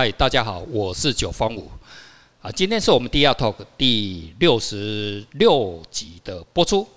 [0.00, 1.70] 嗨，大家好，我是九方五
[2.40, 2.50] 啊。
[2.50, 6.88] 今天是我们第二 Talk 第六十六集的播出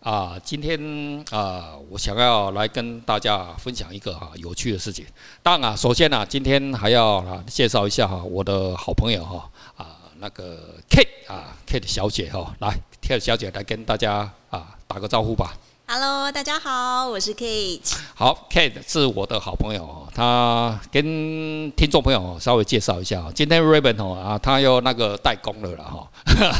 [0.00, 0.36] 啊。
[0.42, 5.06] 今天啊，我想要来跟大家分享一个哈有趣的事情。
[5.40, 15.56] 当然啊，首先呢，今天还要介绍一下哈我的好朋友哈啊那个 Kate 啊 Kate 小姐哈，来 Kate 小姐来跟大家啊打个招呼吧。
[15.90, 17.94] Hello，大家好，我是 Kate。
[18.14, 26.06] 好，Kate 是我的好朋友哦，他跟听众朋友稍微介绍一下，今天 Raven 哦啊，他又那个代工了了哈，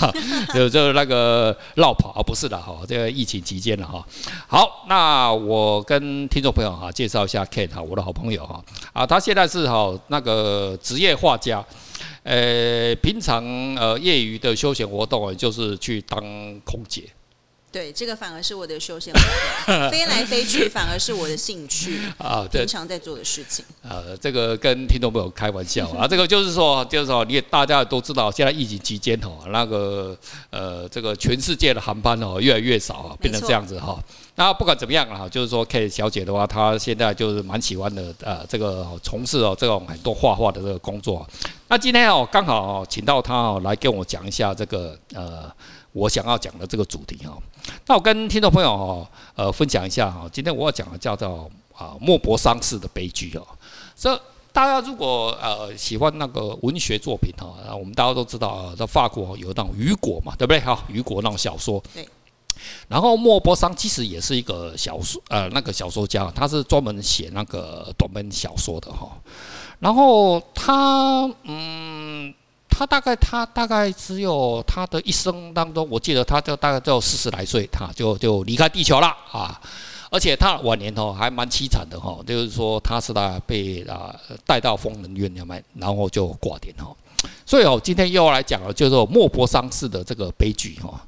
[0.55, 4.03] 就就那个落跑啊，不是的哈，这个疫情期间了哈。
[4.47, 11.63] 好，那我跟听众朋友哈介绍一下 Kate 哈，我的好朋友哈啊，他现在是哈那个职业画家，
[12.23, 16.19] 呃，平常呃业余的休闲活动啊就是去当
[16.65, 17.03] 空姐。
[17.71, 19.21] 对，这个反而是我的休闲活
[19.67, 23.62] 动， 飞来飞去反而是我的兴趣 啊，平常在做的事情。
[23.83, 30.17] 呃，这个跟听众朋友开玩笑啊，这个就是说，就是说，你也大家都知道，现在疫情期间哦，那个
[30.48, 34.03] 呃，这个全世界的航班哦越来越少啊，变成这样子哈。
[34.37, 41.29] 那不管怎么样啊，就是说，K 小姐的话，她现在就是蛮喜欢的，呃，这个从事哦这种很多画画的这个工作。
[41.69, 45.53] 那今天哦，刚好哦，请到她哦来跟我讲一下这个呃。
[45.99, 47.37] 我想要讲的这个主题哈，
[47.87, 53.45] 那我跟听众朋友哈呃分享一下哈，今天我要讲的叫做啊莫泊桑式的悲剧哦。
[53.97, 54.15] 这
[54.53, 60.85] 大家如果呃喜欢那个文学作品哈，我们大家都知道啊，在法国有那种雨果嘛，对不对哈？
[60.87, 61.83] 雨果那种小说。
[61.93, 62.09] 对。
[62.87, 69.11] 然后莫泊桑其实也是一个小说呃那个小说家，他是专门写那个短篇小说的哈。
[69.81, 71.98] 然后他嗯。
[72.79, 79.61] 他大概，他大概只有他的一生当中，我记得他就大概只有四十来岁，他就就离开地球了啊！
[80.12, 84.14] 而且他晚年哦还蛮凄惨的哈，就是说他是他被啊
[84.47, 86.95] 带到疯人院里面，然后就挂点哈。
[87.45, 91.05] 所以哦，今天又要来讲了，就是说莫泊桑式的这个悲剧哈。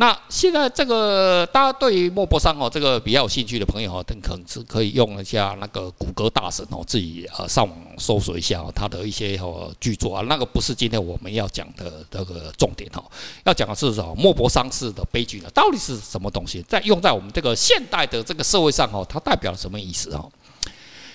[0.00, 10.22] 那现在这个大家对于莫泊桑哦这个比较有兴趣的朋友哦，等可能是可以用一下那个谷歌大神哦，自己呃上网搜索一下他的一些哦剧作啊。
[10.28, 13.02] 那个不是今天我们要讲的这个重点哦，
[13.42, 14.14] 要讲的是什么？
[14.14, 16.62] 莫泊桑式的悲剧呢，到底是什么东西？
[16.68, 20.30] 在用在我们这个现代的这个社会上哦，它代表了什么意思哦？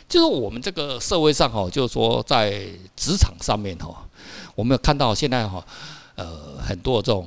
[0.09, 2.67] 就是我们这个社会上哦，就是说在
[2.97, 3.95] 职场上面哦，
[4.55, 5.66] 我们有看到现在哈
[6.16, 7.25] 呃很多这种。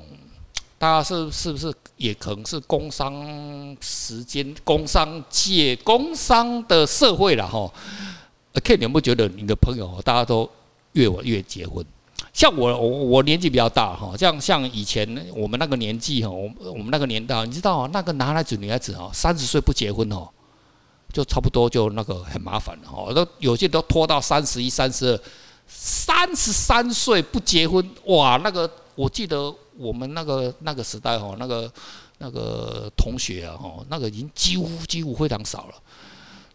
[0.78, 7.72] 大家是是不是也可能是工商时间、工商界、工商的社会了哈
[8.62, 10.48] ？K，你有没有觉得你的朋友大家都
[10.92, 11.82] 越晚越结婚？
[12.34, 20.28] 像我，我我年纪比较大哈，像像以前我们那个年纪哈，我我们那个年代，你知道那个男孩子、女孩子哈，三十岁不结婚哦，
[21.10, 25.20] 就差不多就那个很麻烦了哈，都有些都拖到三十一、三十二、
[25.66, 29.54] 三十三岁不结婚，哇，那个我记得。
[29.78, 31.72] 我们那个那个时代哈，那个
[32.18, 35.74] 那个同学啊哈，那个已经几乎几乎非常少了。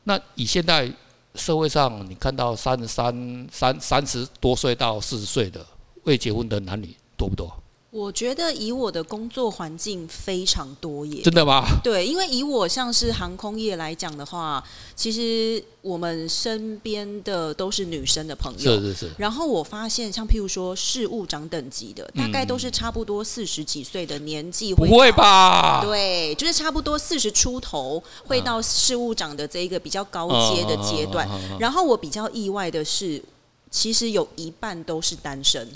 [0.04, 0.92] 那以现在
[1.36, 5.66] 社会上，你看到三十三三三十多岁到四十岁的
[6.04, 7.52] 未结婚的男女多不多？
[7.92, 11.66] 我觉得以我的工作环境非常多耶，真的吗？
[11.84, 14.64] 对，因为以我像是航空业来讲的话，
[14.96, 19.12] 其实我们身边的都是女生的朋友，是是是。
[19.18, 25.82] 然后我发现，像譬如说事务长等级的，大概都是差不多四十几岁的年纪，不会吧？
[25.84, 31.28] 对，就是差不多四十出头会到事务长的这一个比较高阶的阶段。
[31.60, 33.22] 然后我比较意外的是，
[33.70, 35.68] 其实有一半都是单身。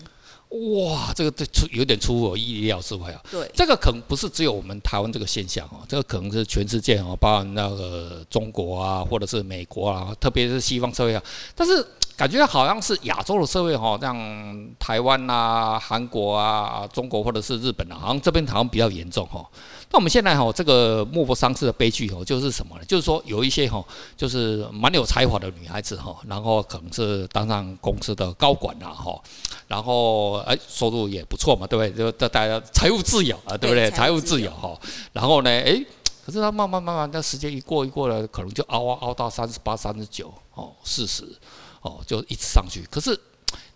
[0.55, 3.21] 哇，这个这出有点出乎我意料之外啊！
[3.29, 11.21] 对，这个可能不是只有我们台湾这个现象哦，这个可能是全世界哦，包含那个中国啊，或者是美国啊，特别是西方社会啊。
[11.53, 11.85] 但是
[12.17, 19.45] 感觉好像是亚洲的社会哈，像台湾啊、韩国啊、中国或者是日本啊，好像这边好像比较严重哈。
[19.91, 22.85] 那我们现在哈，这个莫泊桑式的悲剧哦，就是什么呢？
[22.85, 23.83] 就是说有一些哈，
[24.15, 29.21] 就是蛮有才华的女孩子哈，然后可能是当上公司的高管啊哈，
[29.67, 32.11] 然后哎收入也不错嘛，对不对？
[32.11, 33.91] 就大家财务自由啊，对不对？
[33.91, 34.73] 财务自由哈，
[35.11, 35.85] 然后呢，哎，
[36.25, 41.25] 可是他慢慢慢慢，那时间一过一过了，可能就熬啊熬到三十八、三十九哦、四十
[41.85, 42.83] 哦，就一直上去。
[42.91, 43.17] 可是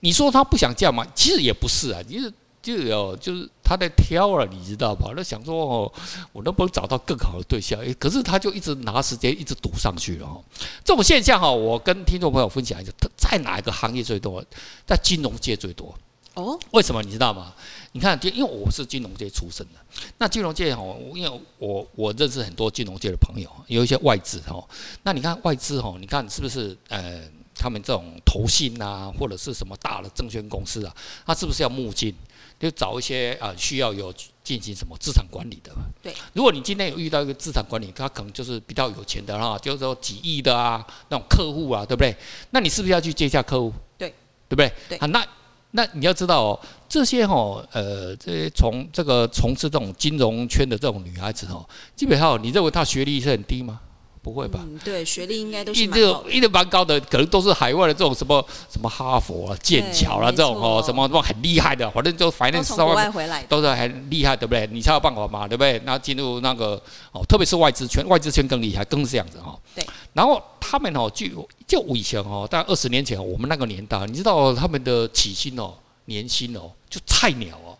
[0.01, 1.06] 你说他不想降嘛？
[1.15, 2.31] 其实也不是啊，其实。
[2.61, 5.13] 就有就是他在挑了，你知道吧？
[5.15, 5.94] 那想说哦，
[6.33, 7.79] 我能不能找到更好的对象？
[7.79, 10.38] 诶，可是他就一直拿时间一直赌上去了哈。
[10.83, 14.44] 这种现象哈，我跟听众朋友分享一下，在哪一个行业最多？
[14.85, 15.95] 在金融界最多
[16.33, 16.59] 哦。
[16.71, 17.53] 为什么你知道吗？
[17.94, 19.79] 你看，就因为我是金融界出身的，
[20.17, 20.83] 那金融界哈，
[21.15, 24.62] 因为我我认识很多金融界的朋友，有一些外资哈。
[25.03, 27.23] 那你看外资哈，你看是不是呃？
[27.59, 30.95] 他们这种投信啊，或者是什么大的证券公司啊，
[31.25, 32.15] 他是不是要募金？
[32.59, 34.13] 就找一些啊需要有
[34.44, 35.71] 进行什么资产管理的。
[36.03, 42.13] 对，如果你今天有遇到一个资产管理，他可能就是比较有钱的哈，就是说几亿的啊那种客户啊，对不对？
[42.50, 43.73] 那你是不是要去接洽客户？
[43.97, 44.09] 对，
[44.50, 44.69] 对不对？
[44.89, 44.97] 对。
[44.97, 45.25] 啊，那
[45.71, 46.59] 那你要知道哦，
[46.89, 51.65] 这些哦，呃，这些从这个从事这种金融圈的这种女孩子哦，
[51.95, 53.79] 基本上你认为她学历是很低吗？
[54.21, 54.60] 不会吧？
[54.63, 64.68] 嗯，对，学历应该都是一直一直蛮高的，可能都是海外的这种什么什么哈佛啊、剑桥啦这种哦，什么什么很厉害的，反正就反正从国外回来都是很厉害，对不对？
[64.71, 65.81] 你才有办法嘛，对不对？
[65.86, 66.81] 那进入那个
[67.12, 69.57] 哦，特别是外资圈，外资圈更厉害，更是这样子哈。
[69.74, 69.86] 对。
[70.13, 71.25] 然后他们哦，就
[71.65, 75.74] 就以前哦，大概二十年前我们那个年代，你知道他们的起薪哦，
[76.06, 77.77] 年薪哦，就菜鸟哦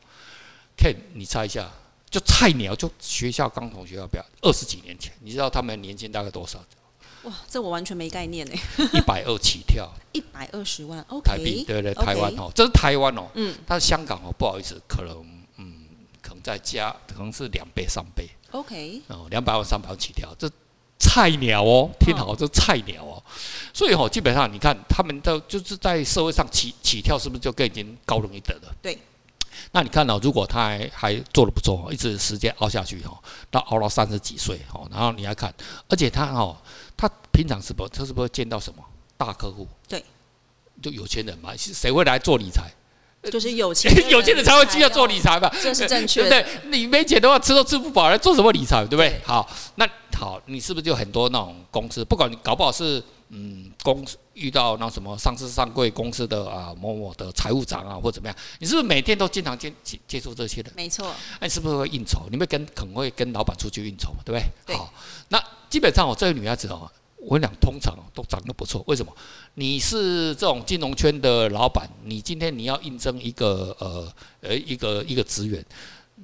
[0.78, 1.70] ，Ken，你猜一下。
[2.10, 6.60] 就菜鸟，就学校刚从学校毕业，二十几年前，你知道他们年薪大概多少？
[7.24, 8.56] 哇，这我完全没概念呢。
[8.94, 15.24] 一百二起跳， 一百二十万，OK，台币，对对，台湾哦，这是台湾哦，嗯，但是香港哦，不好意思，可能
[15.58, 15.86] 嗯，
[16.22, 20.50] 可能再加，可能是两倍三倍，OK，哦，两百万三百万起跳，这
[20.98, 23.22] 菜鸟哦，听好，这菜鸟哦，
[23.74, 28.74] 所以哦，基本上你看他们都就是在社会上起起跳，是不是就更已经高人一等了？
[28.82, 28.98] 对。
[29.72, 33.18] 那你看到，如果他还还做的不错，一直时间熬下去哈，
[33.52, 35.54] 到熬到三十几岁哦，然后你来看，
[35.88, 36.58] 而且他哦，
[36.98, 38.84] 他平常是不，他是不会见到什么
[39.18, 39.68] 大客户？
[39.88, 40.04] 对，
[40.82, 42.72] 就有钱人嘛，谁会来做理财？
[43.30, 45.54] 就是有钱有钱人才会需要做理财吧？
[45.62, 46.30] 这是正 确的。
[46.30, 48.86] 对，你没钱的话，吃都吃不饱，来做什么理财？
[48.86, 49.22] 对不对？
[49.26, 49.86] 好，那
[50.18, 52.04] 好，你是不是就很多那种公司？
[52.06, 53.04] 不管你搞不好是。
[53.30, 60.74] 嗯，公司遇到那什么上市上柜公司的啊某某的财务长啊，或怎么样，你是不是每天都经常接接接触这些人？
[60.76, 61.14] 没错。
[61.40, 62.28] 那你是不是会应酬？
[62.32, 64.44] 你会跟可能会跟老板出去应酬嘛，对不对？
[64.66, 64.76] 对。
[64.76, 64.92] 好，
[65.28, 65.40] 那
[65.70, 68.84] 基本上哦，这个女孩子哦，我跟你讲，通常都长得不错。
[68.88, 69.16] 为什么？
[69.54, 74.12] 你是这种金融圈的老板，你今天你要应征一个呃
[74.42, 75.64] 呃一个一个职员，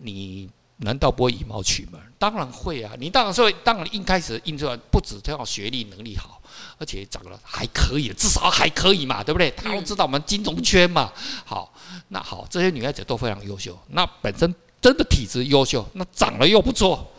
[0.02, 2.02] 你难道不会以貌取人？
[2.18, 2.94] 当然会啊！
[2.98, 6.42] 你当然会，当然一开始印出来，不止要学历能力好。
[6.78, 9.52] 而且长得还可以，至少还可以嘛，对不对？
[9.52, 11.12] 他都知道我们金融圈嘛。
[11.46, 11.74] 好，
[12.10, 17.10] 那好，这些女孩子都非常优秀，那本身真的体质优秀，那长得又不错。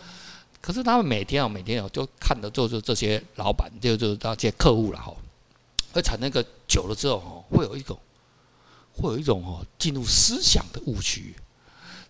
[0.61, 5.15] 可是他们每天啊，每天啊，就看着就是这些老板，就就是那些客户了哈，
[5.93, 7.99] 会产生个久了之后哈，会有一种，
[8.93, 11.35] 会有一种哦，进入思想的误区。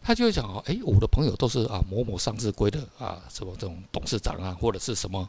[0.06, 5.28] 他就会想哦，哎，我的朋友都是啊某某上市柜的啊，什么这种董事长啊，或者是什么。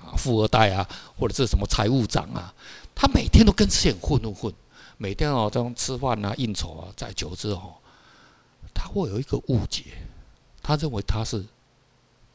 [0.00, 2.52] 啊，富二代啊，或者是什么财务长啊，
[2.94, 4.54] 他每天都跟这些人混混混，
[4.98, 7.80] 每天哦这样吃饭啊、应酬啊，在久之后，
[8.74, 9.84] 他会有一个误解，
[10.60, 11.42] 他认为他是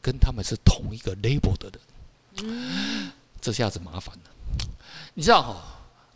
[0.00, 1.70] 跟他们是同一个 label 的
[2.34, 4.30] 人，这下子麻烦了。
[5.14, 5.62] 你知道哈，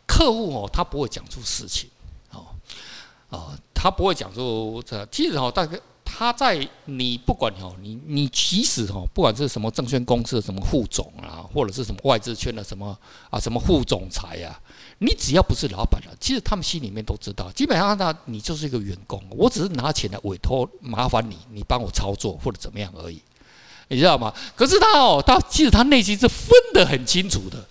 [0.06, 1.88] 客户哦，他不会讲出事情，
[2.32, 2.46] 哦，
[3.28, 5.78] 啊，他不会讲出这，其实哦，大概。
[6.08, 12.96] 他在你不管哦，你你即使哦，不管是什么证券公司的什么副总啊，或者是什么外资圈的什么
[13.28, 14.58] 啊什么副总裁呀，
[14.99, 23.20] 你只要不是老板了，其实他们心里面都知道，基本上呢，你就是一个员工，我只是拿钱来委托麻烦你，你帮我操作或者怎么样而已，
[23.88, 24.32] 你知道吗？
[24.55, 27.67] 可是他哦，他其实他内心是分得很清楚的，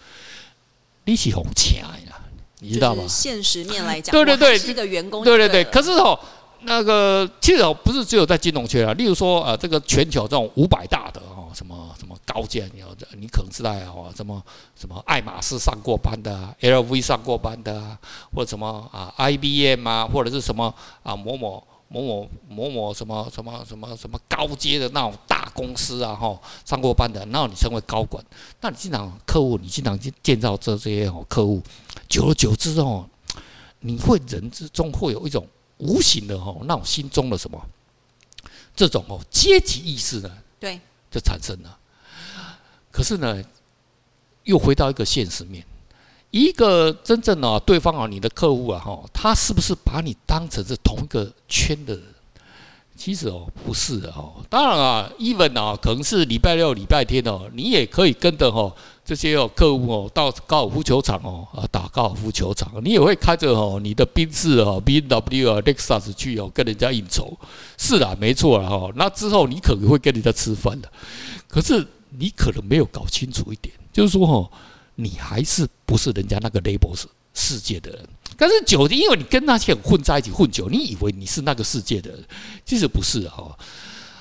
[1.05, 2.14] 你是红钱呀，
[2.59, 3.03] 你知道吗？
[3.07, 6.19] 现实面来讲，对对对，是一个员工，对对对，可是哦。
[6.67, 12.81] 那个其实不是只有在金融圈啊，例如说啊，这个全球这种五百大的哦，什么什么高阶，你
[13.19, 14.41] 你可能知道哦，什么
[14.75, 17.95] 什么爱马仕上过班的啊，LV 上过班的啊，
[18.33, 28.23] 或者什么啊 IBM 啊，或者是什么啊某某某某某某什么什么什么什么高阶的那种大公司啊，哈，上过班的，然后你成为高管，
[28.61, 31.61] 那你经常客户，你经常见见到这这些哦客户，
[32.07, 33.07] 久而久之哦，
[33.79, 35.47] 你会人之中会有一种。
[35.77, 37.61] 无形的哦，那种心中的什么，
[38.73, 40.79] 这种哦阶级意识呢，对，
[41.11, 41.77] 就产生了。
[42.89, 43.43] 可是呢，
[44.45, 45.65] 又回到一个现实面，
[46.31, 52.03] 一个真正的对方啊，你的客户啊哈，他是不是把你当成是同一个圈的人？
[52.97, 54.35] 其实哦，不是的哦。
[54.49, 67.37] 当然啊，even 啊，可能是礼拜六、礼拜天哦，你也可以跟着哦这些哦客户哦到高尔夫球场哦啊打高尔夫球场，你也会开着哦你的宾士哦、BMW 啊、Lexus 去哦跟人家应酬。
[67.77, 68.89] 是啦，没错啦哈。
[68.95, 70.89] 那之后你可能会跟人家吃饭的，
[71.49, 71.85] 可是
[72.17, 74.49] 你可能没有搞清楚一点，就是说哦，
[74.95, 78.07] 你还是不是人家那个 labels 世界的人。
[78.37, 82.23] 但是久，因为你跟那些人混在一起混久，你以为你是那个世界的人，
[82.65, 83.57] 其实不是哈。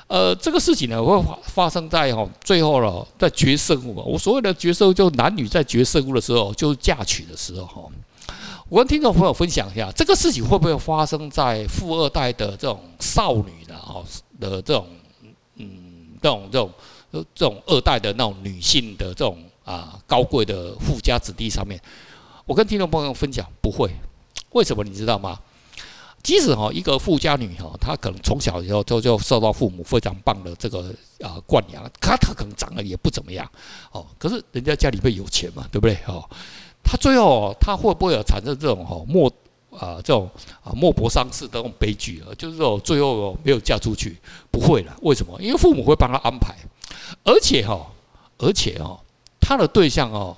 [0.07, 3.93] 呃，这个事情呢会发发生在哈最后了，在决胜负。
[3.95, 7.83] 我所谓的决胜负，就男女在决胜负的时候，就是嫁娶的时候哈。
[8.69, 14.05] 我跟听众朋友分享一下，这个事情会不会发生在富二代的这种少女的哈
[14.39, 14.87] 的这种
[15.57, 15.69] 嗯
[16.23, 16.73] 这种这种
[17.35, 21.81] 这种二代的那种女性的这种啊高贵的富家子弟上面？
[22.47, 23.91] 我跟听众朋友分享，不会。
[24.51, 25.39] 为什么你知道吗？
[26.23, 33.47] 即使哈一个富家女哈，她可能从小以后就就受到父母非常棒的这个啊惯养，她她可能长得也不怎么样
[33.93, 36.25] 哦，可是人家家里面有钱嘛，对不对哦？
[36.83, 39.31] 她最后她会不会有产生这种哈莫
[39.71, 40.31] 啊这种
[40.63, 42.33] 啊莫泊桑式的这种悲剧啊？
[42.39, 44.17] 就是说最后没有嫁出去，
[44.51, 44.97] 不会了。
[45.03, 45.39] 为什么？
[45.43, 46.57] 因为父母会帮她安排，
[47.23, 47.87] 而且哈
[48.39, 48.99] 而且哈
[49.45, 50.35] 她的对象哦，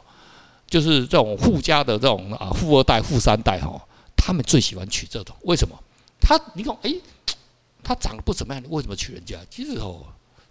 [0.67, 3.81] 就是这种富家的这种啊富二代、富三代哈。
[4.17, 5.79] 他们最喜欢娶这种，为什么？
[6.21, 6.93] 他你看，哎，
[7.85, 9.39] 他长得不怎么样，你为什么娶人家？
[9.49, 10.03] 其实哦，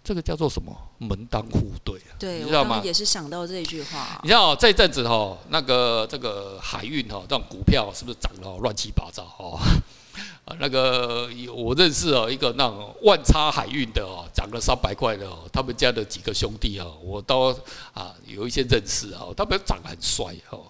[0.02, 2.16] 这个叫做什么门当户对啊？
[2.18, 2.80] 对，你知道吗？
[2.82, 4.18] 也是想到这句话。
[4.22, 9.60] 你知道这阵子哈，那个这个海运哈，这种股票是不是涨得乱七八糟哦？
[10.58, 17.56] 那个我认识哦，一个那种万差海运的哦，涨了三百块的哦，他们家的几个兄弟哦，我都
[17.92, 20.62] 啊有一些认识哦，他们长得很帅哦，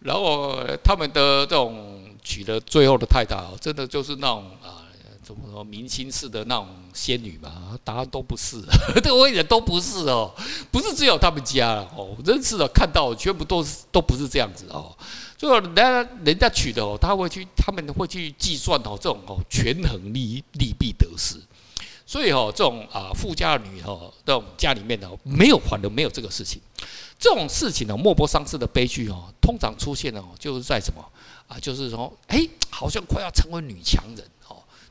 [0.00, 1.98] 然后他们的这种。
[2.22, 4.84] 娶的最后的太太哦，真的就是那种啊，
[5.22, 7.76] 怎么说明星式的那种仙女嘛？
[7.82, 8.60] 答案都不是，
[9.02, 10.30] 这我也都不是哦，
[10.70, 14.94] 不是只有他们家哦，认识的看到全部都是都不是这样子哦。
[15.40, 21.36] 就是人家人家娶的哦，他会去他们会去计算哦，这种哦权衡利利弊得失。
[22.04, 26.60] 所以哦，这种啊富家女哦，这种家里面哦没有还的没有这个事情，
[27.18, 31.02] 这种事情呢莫泊桑斯的悲剧哦，通常出现哦就是在什么？
[31.48, 34.22] 啊，就是说，哎，好像快要成为女强人，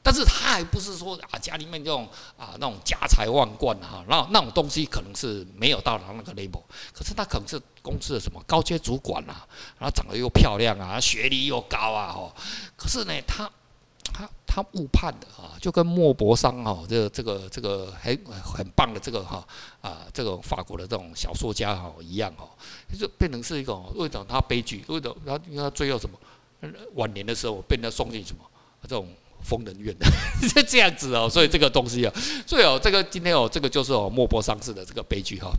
[0.10, 9.46] 但是他还不是说啊，家里面这种啊那种家财万贯哈，那那种东西可能是没有到达那个 level，可是他可能是公司的什么高阶主管啊，
[9.78, 12.34] 然后长得又漂亮啊，学历又高啊，哦，
[12.76, 13.48] 可是呢，他
[14.04, 19.48] 他他误判的啊，就跟莫泊桑哈，这个、这个这个很很棒的这个哈
[19.80, 22.50] 啊，这个法国的这种小说家哈一样哈，
[22.98, 24.84] 就变成是一种为什么他悲剧？
[24.88, 25.16] 为什么？
[25.24, 26.18] 他因为他最后什么？
[26.96, 28.42] 晚年的时候被人家送进什么？
[28.82, 29.08] 这种
[29.44, 30.06] 疯人院的，
[30.48, 32.14] 是这样子哦，所以这个东西啊，
[32.46, 35.52] 所以哦，这个今天哦，这个就是哦莫泊桑斯的这个悲剧哈。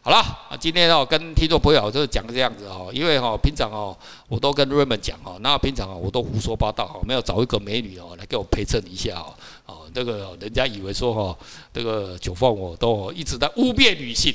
[0.00, 3.96] 好了啊，今天哦跟听众朋友就是讲这样子哦，因为哈平常哦
[4.28, 9.34] 我都跟 Raymond 讲哦，那平常哦我都胡说八道哈，没有找一个美女哦来给我陪衬一下哦，
[9.66, 11.36] 哦这个人家以为说哈
[11.74, 14.34] 这个九凤我都一直在污蔑女性。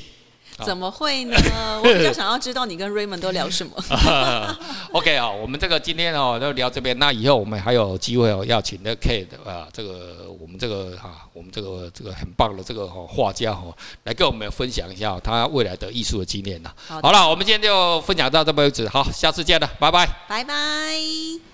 [0.62, 1.36] 怎么会呢？
[1.82, 3.72] 我比较想要知道你跟 Raymond 都聊什么。
[4.92, 13.64] OK 啊，我们这个今天哦就聊这边，那以后我们还有机会哦，要请那 Kate 啊，这个我们这个哈，我们这个这个很棒的这个哈画家哈，
[14.04, 16.70] 来跟我们分享一下他未来的艺术的经验呐。
[16.86, 21.53] 好了，我们今天就分享到这边为止，好，下次见了，拜拜，拜拜。